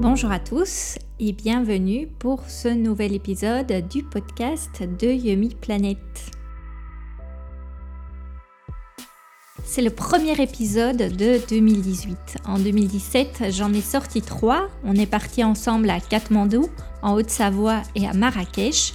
[0.00, 5.98] Bonjour à tous et bienvenue pour ce nouvel épisode du podcast de Yumi Planet.
[9.64, 12.36] C'est le premier épisode de 2018.
[12.46, 14.68] En 2017, j'en ai sorti trois.
[14.84, 16.68] On est parti ensemble à Katmandou,
[17.02, 18.94] en Haute-Savoie et à Marrakech.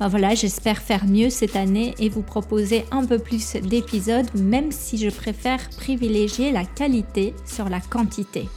[0.00, 4.70] Ben voilà, j'espère faire mieux cette année et vous proposer un peu plus d'épisodes, même
[4.70, 8.50] si je préfère privilégier la qualité sur la quantité.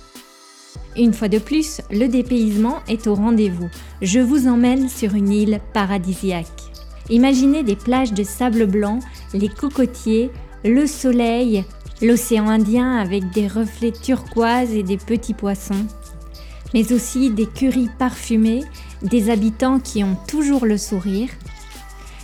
[0.97, 3.69] Une fois de plus, le dépaysement est au rendez-vous.
[4.01, 6.47] Je vous emmène sur une île paradisiaque.
[7.09, 8.99] Imaginez des plages de sable blanc,
[9.33, 10.31] les cocotiers,
[10.63, 11.65] le soleil,
[12.01, 15.85] l'océan Indien avec des reflets turquoises et des petits poissons,
[16.73, 18.63] mais aussi des currys parfumés,
[19.03, 21.29] des habitants qui ont toujours le sourire,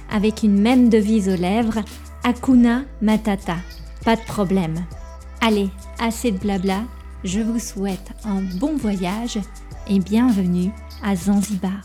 [0.10, 1.82] avec une même devise aux lèvres,
[2.24, 3.58] Hakuna Matata,
[4.04, 4.76] pas de problème.
[5.42, 6.82] Allez, assez de blabla,
[7.24, 9.40] je vous souhaite un bon voyage
[9.88, 10.72] et bienvenue
[11.04, 11.82] à Zanzibar.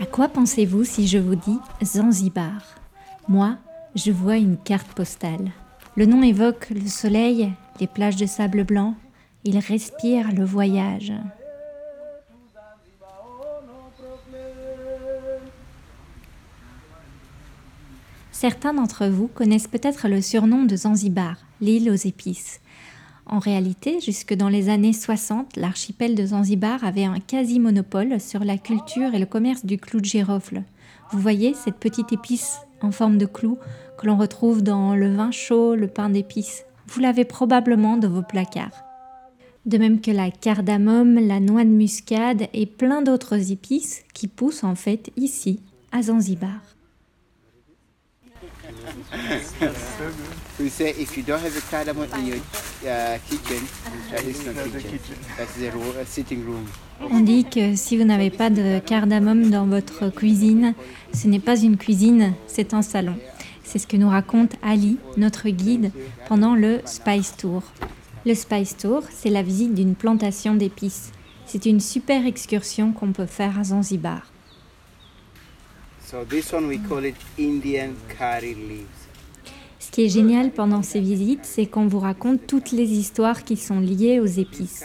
[0.00, 2.74] À quoi pensez-vous si je vous dis Zanzibar?
[3.28, 3.56] Moi,
[3.94, 5.52] je vois une carte postale.
[5.96, 8.96] Le nom évoque le soleil, les plages de sable blanc.
[9.44, 11.12] Il respire le voyage.
[18.32, 22.60] Certains d'entre vous connaissent peut-être le surnom de Zanzibar, l'île aux épices.
[23.26, 28.58] En réalité, jusque dans les années 60, l'archipel de Zanzibar avait un quasi-monopole sur la
[28.58, 30.62] culture et le commerce du clou de girofle.
[31.10, 33.58] Vous voyez cette petite épice en forme de clou
[33.98, 36.64] que l'on retrouve dans le vin chaud, le pain d'épices.
[36.86, 38.84] Vous l'avez probablement dans vos placards.
[39.64, 44.64] De même que la cardamome, la noix de muscade et plein d'autres épices qui poussent
[44.64, 45.60] en fait ici,
[45.92, 46.60] à Zanzibar.
[50.60, 53.66] We say if you don't have a cardamom in your uh, kitchen,
[54.10, 55.16] that is not kitchen.
[55.36, 56.66] That's the ro- uh, sitting room.
[57.10, 60.74] On dit que si vous n'avez pas de cardamome dans votre cuisine,
[61.12, 63.16] ce n'est pas une cuisine, c'est un salon.
[63.64, 65.90] C'est ce que nous raconte Ali, notre guide,
[66.28, 67.62] pendant le Spice Tour.
[68.26, 71.10] Le Spice Tour, c'est la visite d'une plantation d'épices.
[71.46, 74.22] C'est une super excursion qu'on peut faire à Zanzibar.
[74.22, 74.42] So this one we call it
[75.04, 75.93] Indian curry leaves.
[79.80, 83.56] Ce qui est génial pendant ces visites, c'est qu'on vous raconte toutes les histoires qui
[83.56, 84.84] sont liées aux épices.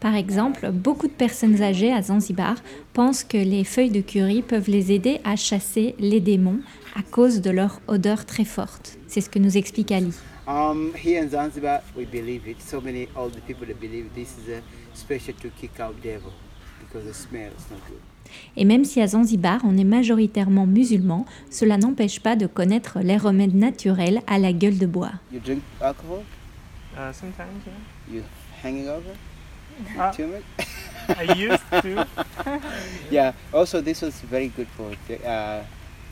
[0.00, 2.56] Par exemple, beaucoup de personnes âgées à Zanzibar
[2.92, 6.60] pensent que les feuilles de curry peuvent les aider à chasser les démons
[6.94, 8.98] à cause de leur odeur très forte.
[9.06, 10.12] C'est ce que nous explique Ali.
[10.46, 12.60] Um, here in Zanzibar, we believe it.
[12.60, 14.60] So many older people believe this is a
[14.94, 16.32] special to kick out devil
[18.56, 23.16] Et même si à Zanzibar on est majoritairement musulman, cela n'empêche pas de connaître les
[23.16, 25.12] remèdes naturels à la gueule de bois.
[25.32, 26.22] You drink alcohol?
[26.96, 28.18] Uh, sometimes, yeah.
[28.18, 28.22] You
[28.62, 29.14] hanging over?
[29.98, 30.12] Uh?
[31.08, 32.06] I used to.
[33.10, 33.32] yeah.
[33.52, 35.64] Also, this was very good for the, uh,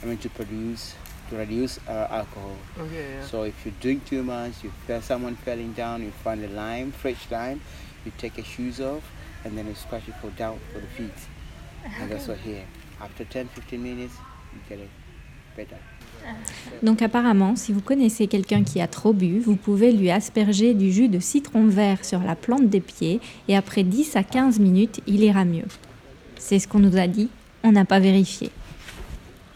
[0.03, 0.95] I mean to produce
[1.31, 2.57] to reduce uh, alcohol.
[2.79, 3.27] Okay, yeah.
[3.27, 6.93] So if you drink too much, you feel someone falling down, you find a lime,
[6.93, 7.61] fresh lime,
[8.05, 9.03] you take your shoes off,
[9.45, 11.29] and then you scratch it for down for the feet.
[12.01, 12.65] And that's what here.
[13.01, 14.15] After 10-15 minutes,
[14.53, 14.91] you get it
[15.57, 15.77] better.
[16.83, 20.93] Donc apparemment, si vous connaissez quelqu'un qui a trop bu, vous pouvez lui asperger du
[20.93, 25.01] jus de citron vert sur la plante des pieds et après 10 à 15 minutes,
[25.09, 25.67] il ira mieux.
[26.39, 27.29] C'est ce qu'on nous a dit,
[27.65, 28.51] on n'a pas vérifié.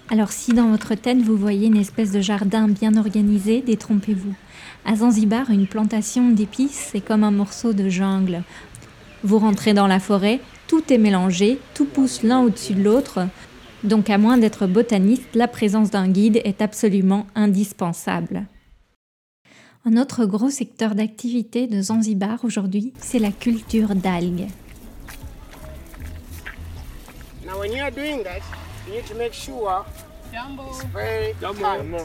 [0.09, 4.35] Alors si dans votre tête vous voyez une espèce de jardin bien organisé, détrompez-vous.
[4.85, 8.45] À Zanzibar, une plantation d'épices, c'est comme un morceau de jungle.
[9.25, 13.27] Vous rentrez dans la forêt, tout est mélangé, tout pousse l'un au-dessus de l'autre.
[13.83, 18.47] Donc à moins d'être botaniste, la présence d'un guide est absolument indispensable.
[19.85, 24.47] Un autre gros secteur d'activité de Zanzibar aujourd'hui, c'est la culture d'algues.
[27.57, 28.41] Now, when you are doing that,
[28.87, 29.85] you need to make sure
[30.33, 32.03] it's very tight.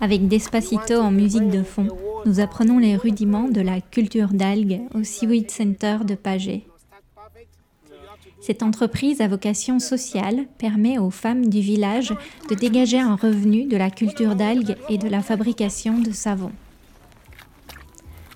[0.00, 1.88] Avec Despacito en musique de fond,
[2.26, 6.66] nous apprenons les rudiments de la culture d'algues au Seaweed Center de Pagé.
[8.40, 12.14] Cette entreprise à vocation sociale permet aux femmes du village
[12.50, 16.52] de dégager un revenu de la culture d'algues et de la fabrication de savon.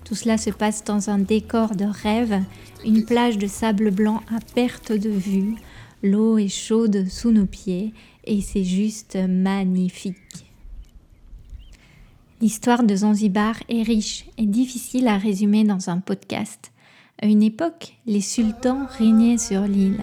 [0.03, 2.41] Tout cela se passe dans un décor de rêve,
[2.83, 5.55] une plage de sable blanc à perte de vue,
[6.03, 7.93] l'eau est chaude sous nos pieds
[8.25, 10.45] et c'est juste magnifique.
[12.41, 16.71] L'histoire de Zanzibar est riche et difficile à résumer dans un podcast.
[17.21, 20.01] À une époque, les sultans régnaient sur l'île.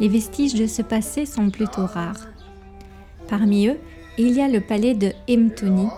[0.00, 2.26] Les vestiges de ce passé sont plutôt rares.
[3.28, 3.78] Parmi eux,
[4.18, 5.88] il y a le palais de Mtoni,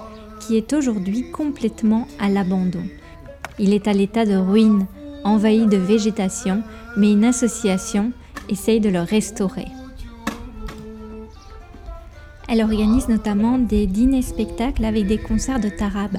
[0.40, 2.84] qui est aujourd'hui complètement à l'abandon.
[3.58, 4.86] Il est à l'état de ruine,
[5.24, 6.62] envahi de végétation,
[6.96, 8.12] mais une association
[8.48, 9.66] essaye de le restaurer.
[12.48, 16.18] Elle organise notamment des dîners-spectacles avec des concerts de tarab.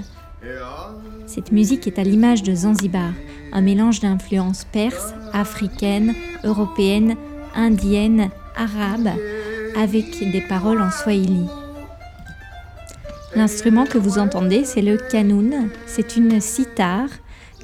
[1.26, 3.12] Cette musique est à l'image de Zanzibar,
[3.54, 6.14] un mélange d'influences perses, africaines,
[6.44, 7.16] européennes,
[7.56, 9.12] indiennes, arabes,
[9.78, 11.46] avec des paroles en swahili.
[13.36, 15.70] L'instrument que vous entendez, c'est le kanoun.
[15.86, 17.10] C'est une sitar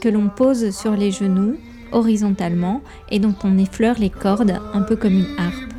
[0.01, 1.55] que l'on pose sur les genoux
[1.91, 5.72] horizontalement et dont on effleure les cordes un peu comme une harpe.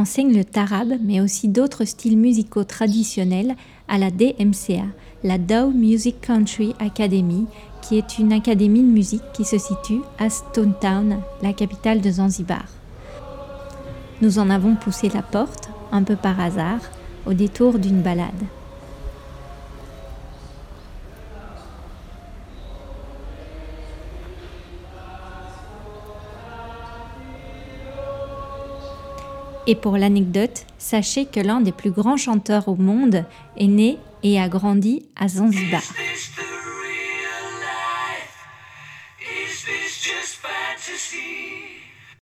[0.00, 3.54] Enseigne le tarab, mais aussi d'autres styles musicaux traditionnels
[3.86, 4.86] à la DMCA,
[5.22, 7.46] la Dow Music Country Academy,
[7.82, 12.10] qui est une académie de musique qui se situe à Stone Town, la capitale de
[12.10, 12.64] Zanzibar.
[14.22, 16.80] Nous en avons poussé la porte, un peu par hasard,
[17.26, 18.30] au détour d'une balade.
[29.70, 33.24] Et pour l'anecdote, sachez que l'un des plus grands chanteurs au monde
[33.56, 35.84] est né et a grandi à Zanzibar.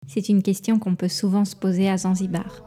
[0.07, 2.61] C'est une question qu'on peut souvent se poser à Zanzibar.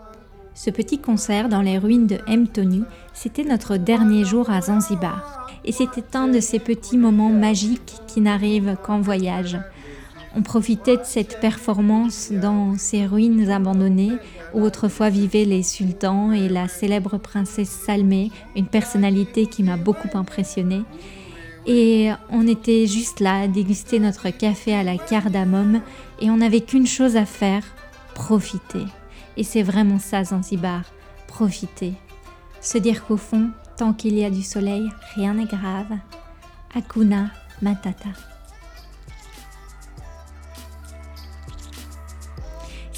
[0.55, 2.83] Ce petit concert dans les ruines de Mtoni,
[3.13, 5.47] c'était notre dernier jour à Zanzibar.
[5.65, 9.57] Et c'était un de ces petits moments magiques qui n'arrivent qu'en voyage.
[10.37, 14.13] On profitait de cette performance dans ces ruines abandonnées
[14.53, 20.09] où autrefois vivaient les sultans et la célèbre princesse Salmé, une personnalité qui m'a beaucoup
[20.15, 20.83] impressionnée.
[21.67, 25.81] Et on était juste là à déguster notre café à la cardamome
[26.21, 27.65] et on n'avait qu'une chose à faire,
[28.15, 28.85] profiter.
[29.37, 30.83] Et c'est vraiment ça Zanzibar,
[31.29, 31.95] profiter.
[32.61, 35.97] Se dire qu'au fond, tant qu'il y a du soleil, rien n'est grave.
[36.75, 37.31] Akuna
[37.63, 38.34] Matata.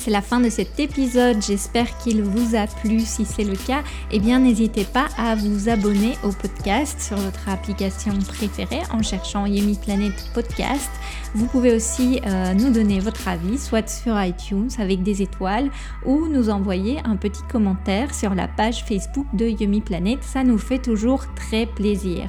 [0.06, 1.42] C'est la fin de cet épisode.
[1.42, 3.00] J'espère qu'il vous a plu.
[3.00, 3.82] Si c'est le cas,
[4.12, 9.46] eh bien n'hésitez pas à vous abonner au podcast sur votre application préférée en cherchant
[9.46, 10.88] Yemi Planet Podcast.
[11.34, 15.70] Vous pouvez aussi euh, nous donner votre avis, soit sur iTunes avec des étoiles,
[16.04, 20.22] ou nous envoyer un petit commentaire sur la page Facebook de Yumi Planet.
[20.22, 22.28] Ça nous fait toujours très plaisir.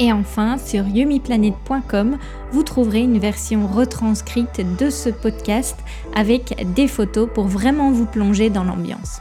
[0.00, 2.16] Et enfin, sur yumiplanet.com,
[2.52, 5.76] vous trouverez une version retranscrite de ce podcast
[6.16, 9.20] avec des photos pour vraiment vous plonger dans l'ambiance.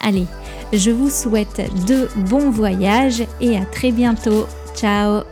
[0.00, 0.26] Allez,
[0.72, 4.46] je vous souhaite de bons voyages et à très bientôt.
[4.76, 5.22] Ciao